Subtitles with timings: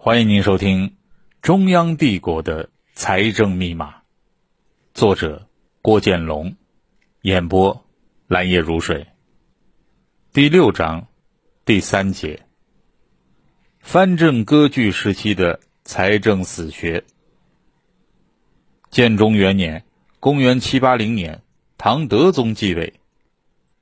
[0.00, 0.90] 欢迎您收听
[1.42, 3.90] 《中央帝国的财政密码》，
[4.94, 5.48] 作者
[5.82, 6.54] 郭建龙，
[7.22, 7.84] 演播
[8.28, 9.08] 蓝叶如水。
[10.32, 11.08] 第六章
[11.64, 12.46] 第三节：
[13.80, 17.02] 藩镇割据时期的财政死穴。
[18.90, 19.84] 建中元年
[20.20, 21.42] （公元780年），
[21.76, 22.94] 唐德宗继位。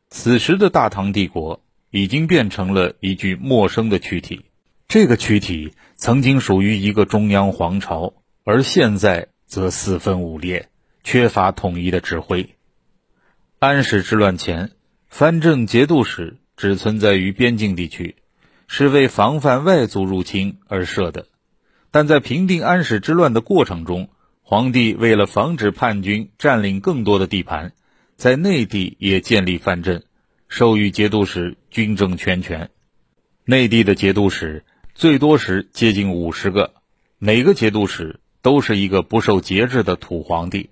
[0.08, 4.46] 此时的大唐帝国已经变成了一具陌生的躯体。
[4.89, 10.68] 这个躯体曾经属于一个中央皇朝，而现在则四分五裂，
[11.03, 12.50] 缺乏统一的指挥。
[13.58, 14.71] 安史之乱前，
[15.08, 18.14] 藩镇节度使只存在于边境地区，
[18.68, 21.27] 是为防范外族入侵而设的。
[21.91, 24.08] 但在平定安史之乱的过程中，
[24.43, 27.72] 皇帝为了防止叛军占领更多的地盘，
[28.16, 30.05] 在内地也建立藩镇，
[30.49, 32.70] 授予节度使军政全权。
[33.44, 34.64] 内地的节度使
[34.98, 36.73] 最多时接近五十个，
[37.19, 40.70] 每个节度使都是一个不受节制的土皇帝。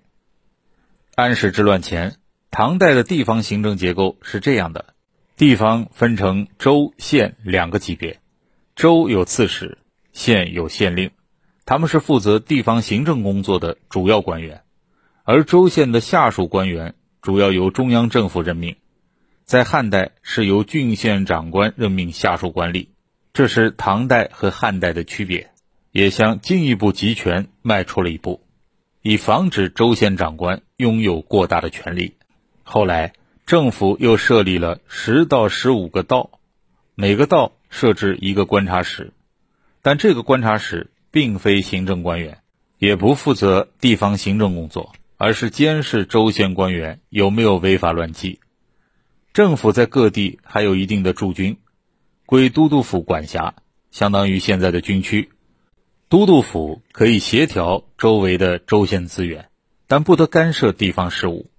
[1.14, 2.16] 安史之乱前，
[2.50, 4.94] 唐代的地方行政结构是这样的：
[5.36, 8.22] 地方分成州、县两个级别，
[8.74, 9.76] 州有刺史，
[10.14, 11.10] 县有县令。
[11.66, 14.62] 他们是负责地方行政工作的主要官员，
[15.24, 18.76] 而州县的下属官员主要由中央政府任命。
[19.44, 22.88] 在汉代是由郡县长官任命下属官吏，
[23.34, 25.50] 这是唐代和汉代的区别，
[25.92, 28.40] 也向进一步集权迈出了一步，
[29.02, 32.14] 以防止州县长官拥有过大的权力。
[32.62, 33.12] 后来
[33.44, 36.38] 政府又设立了十到十五个道，
[36.94, 39.12] 每个道设置一个观察使，
[39.82, 40.90] 但这个观察使。
[41.14, 42.38] 并非行政官员，
[42.76, 48.40] 也不负责地方行政工作，而是监视州县官员有没有违法乱纪。
[49.32, 51.58] 政府在各地还有一定的驻军，
[52.26, 53.54] 归都督府管辖，
[53.90, 55.30] 相当于现在的军区。
[56.08, 59.48] 都督府可以协调周围的州县资源，
[59.86, 61.50] 但不得干涉地方事务。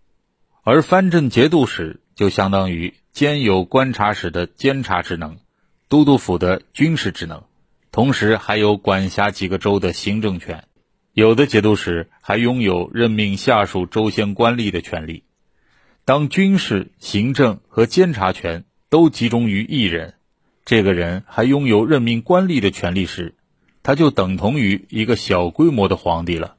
[0.64, 5.38] 而藩镇节度使就相当于兼有观察使的监察职能，
[5.88, 7.44] 都督府的军事职能。
[7.92, 10.66] 同时还有管辖几个州的行政权，
[11.14, 15.24] 有的节度使还拥有任命下属州县官吏的权利。
[16.04, 20.15] 当军事、行政和监察权都集中于一人，
[20.66, 23.36] 这个人还拥有任命官吏的权利时，
[23.84, 26.56] 他就等同于一个小规模的皇帝了。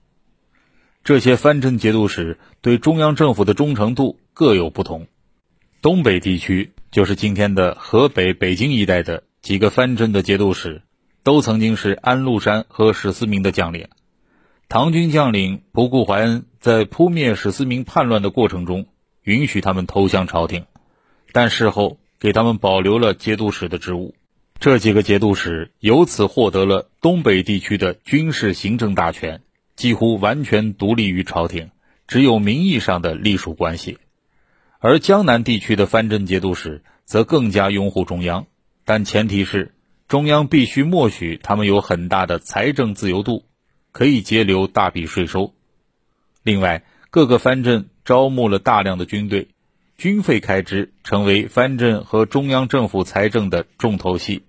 [1.05, 5.07] 这些藩镇节度使对中央政府的忠诚度各有不同。
[5.83, 10.83] 东北地区就是今天的河北、北京一带的几个藩镇的节度使。
[11.23, 13.89] 都曾经是安禄山和史思明的将领。
[14.69, 18.87] 唐军将领仆固怀恩在扑灭史思明叛乱的过程中，
[19.25, 20.67] 允许他们投降朝廷，
[21.33, 24.17] 但事后给他们保留了节度使的职务。
[24.59, 29.43] 这几个节度使由此获得了东北地区的军事行政大权，
[29.77, 31.71] 几乎完全独立于朝廷，
[32.09, 33.99] 只有名义上的隶属关系。
[34.81, 38.49] 而江南地区的藩镇节度使则更加拥护中央，
[38.85, 39.73] 但前提是。
[40.09, 43.45] 中央必须默许他们有很大的财政自由度，
[43.93, 45.55] 可以截留大笔税收。
[46.43, 49.47] 另外，各个藩镇招募了大量的军队，
[49.99, 54.43] 军费开支成为藩镇和中央政府财政的重头戏。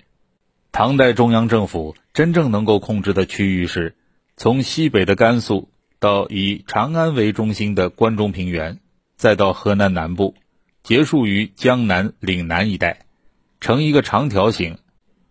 [0.74, 3.96] 唐代中央政府真正能够控制的区域是，
[4.36, 5.69] 从西北的甘肃
[6.00, 8.80] 到以长安为中心的关中平原，
[9.16, 10.36] 再到河南南部，
[10.84, 13.06] 结束于江南岭南一带，
[13.62, 14.78] 呈一个长条形。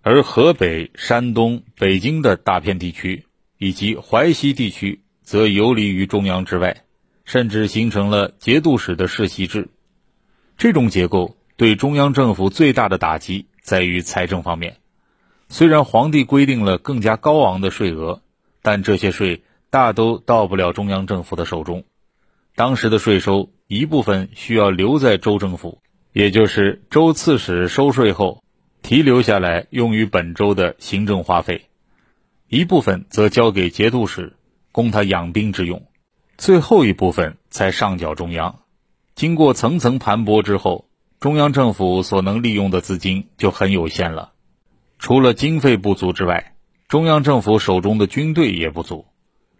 [0.01, 3.27] 而河北、山东、北京的大片地区
[3.59, 6.85] 以及淮西地区则游离于中央之外，
[7.25, 9.69] 甚至形成了节度使的世袭制。
[10.57, 14.77] 这种结构对中央政府最大的打击在于财政方面。
[15.49, 18.23] 虽然皇帝规定了更加高昂的税额，
[18.63, 21.85] 但这些税大都到不了中央政府的手中。
[22.55, 28.43] 当时的税收一部分需要留在州政府，也就是州刺史收税后。
[28.83, 31.63] 提留下来用于本州的行政花费，
[32.49, 34.37] 一部分则交给节度使，
[34.71, 35.89] 供他养兵之用，
[36.39, 38.61] 最后一部分才上缴中央。
[39.17, 40.91] 经过层层盘剥之后，
[41.21, 44.35] 中央政府所能利用的资金就很有限了。
[44.99, 46.55] 除了经费不足之外，
[46.87, 49.07] 中央政府手中的军队也不足。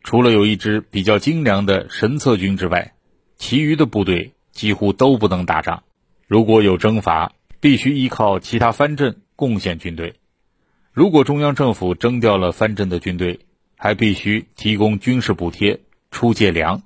[0.05, 2.93] 除了有一支比较精良的神策军之外，
[3.39, 5.85] 其余的部队几乎都不能打仗。
[6.27, 10.17] 如果有征伐，必须依靠其他藩镇贡献军队。
[10.93, 13.41] 如果中央政府征调了藩镇的军队，
[13.79, 15.81] 还必须提供军事补贴、
[16.11, 16.83] 出借粮，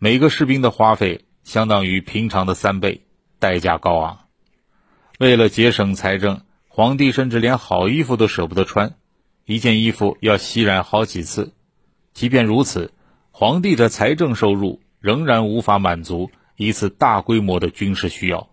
[0.00, 3.02] 每个士兵的花费相当于平常的三倍，
[3.38, 4.18] 代价高昂。
[5.20, 8.96] 为了节省财政，皇帝甚至连好衣服都舍不得穿，
[9.44, 11.52] 一件衣服要洗染好几次。
[12.12, 12.92] 即便如此，
[13.30, 18.48] 皇帝的财政收入仍然无法满足一次大规模的军事需要。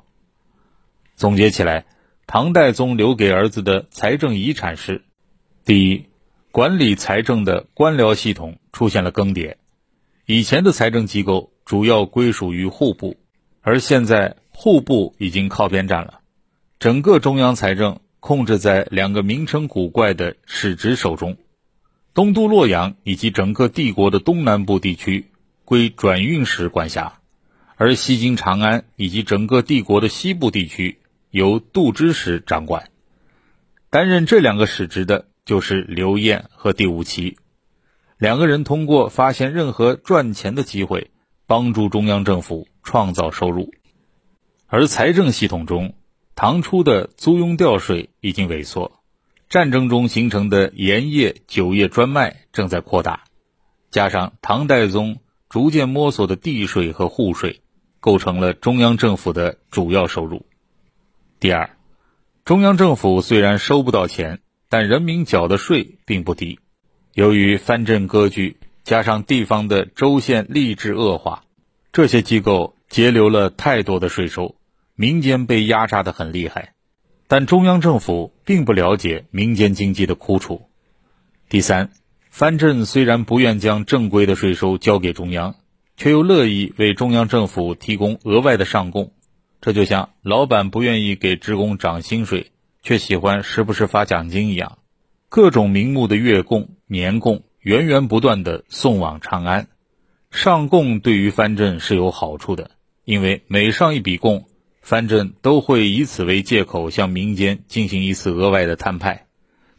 [1.15, 1.85] 总结起来，
[2.27, 5.03] 唐代宗留给儿子的财政遗产是：
[5.65, 6.05] 第一，
[6.51, 9.55] 管理财政的官僚系统出现了更迭。
[10.25, 13.15] 以前的财政机构主要归属于户部，
[13.61, 16.19] 而现在户部已经靠边站了，
[16.79, 21.37] 整个中央财政控制在两个名称古怪的使职手中。
[22.13, 25.27] 东都洛阳以及整个帝国的东南部地区
[25.63, 27.21] 归转运使管辖，
[27.77, 30.97] 而西京长安以及整个帝国的西部地区
[31.29, 32.89] 由度支使掌管。
[33.89, 37.37] 担任这两个使职的就是刘晏和第五旗，
[38.17, 41.10] 两个人通过发现任何赚钱的机会，
[41.51, 43.73] 帮助中央政府创造收入。
[44.67, 45.95] 而财政系统中，
[46.33, 48.93] 唐初的租庸调税已经萎缩。
[49.49, 53.25] 战争中形成的盐业、酒业专卖正在扩大，
[53.89, 55.17] 加上唐代宗
[55.49, 57.59] 逐渐摸索的地税和户税，
[57.99, 60.45] 构成了中央政府的主要收入。
[61.41, 61.75] 第二，
[62.45, 64.39] 中央政府虽然收不到钱，
[64.69, 66.59] 但人民缴的税并不低。
[67.13, 71.43] 由于藩镇割据，加上地方的州县吏治恶化，
[71.91, 74.55] 这些机构截留了太多的税收，
[74.95, 76.73] 民间被压榨得很厉害。
[77.27, 80.69] 但中央政府并不了解民间经济的苦楚。
[81.47, 81.91] 第三，
[82.29, 85.55] 藩镇虽然不愿将正规的税收交给中央，
[85.95, 89.13] 却又乐意为中央政府提供额外的上贡。
[89.61, 92.51] 这就像老板不愿意给职工涨薪水，
[92.81, 94.79] 却喜欢时不时发奖金一样。
[95.29, 99.67] 各种名目的月贡、年贡源源不断地送往长安。
[100.31, 102.71] 上贡对于藩镇是有好处的，
[103.05, 104.45] 因为每上一笔贡。
[104.81, 109.27] 藩镇都会以此为借口向民间进行一次额外的摊派，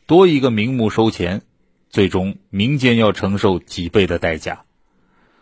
[0.06, 1.42] 多一个名目收钱，
[1.90, 4.64] 最终民间要承受几倍的代价。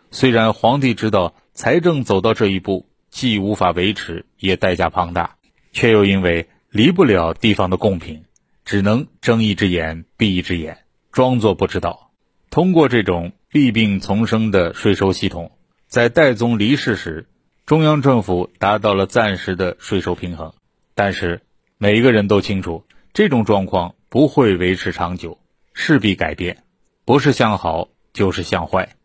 [0.09, 5.35] 虽然皇帝知道财政走到这一步既无法维持，也代价庞大，
[5.73, 8.23] 却又因为离不了地方的贡品，
[8.65, 10.79] 只能睁一只眼闭一只眼，
[11.11, 12.10] 装作不知道。
[12.51, 15.53] 通过这种弊病丛生的税收系统，
[15.87, 17.25] 在代宗离世时。
[17.65, 20.53] 中央政府达到了暂时的税收平衡，
[20.93, 21.39] 但是
[21.77, 22.83] 每一个人都清楚，
[23.13, 25.39] 这种状况不会维持长久，
[25.73, 26.63] 势必改变，
[27.05, 28.97] 不是向好就是向坏。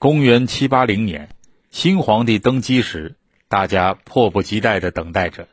[0.00, 1.28] 公元七八零年，
[1.70, 3.14] 新皇帝登基时，
[3.46, 5.46] 大家迫不及待地等待着。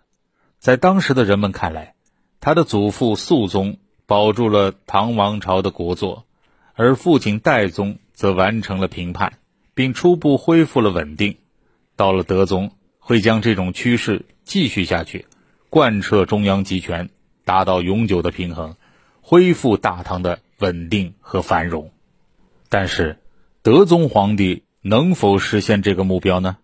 [0.57, 1.93] 在当时的人们看来，
[2.39, 3.77] 他的祖父肃宗
[4.07, 6.23] 保住了唐王朝的国祚，
[6.75, 9.33] 而父亲代宗则完成了平叛，
[9.73, 11.37] 并初步恢复了稳定。
[11.95, 15.27] 到了德宗，会将这种趋势继续下去，
[15.69, 17.09] 贯彻中央集权，
[17.45, 18.75] 达到永久的平衡，
[19.21, 21.91] 恢复大唐的稳定和繁荣。
[22.69, 23.19] 但是，
[23.61, 26.57] 德宗皇帝能否实现这个目标呢？